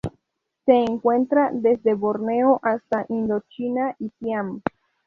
[0.65, 4.63] Se encuentra desde Borneo hasta Indochina y Siam.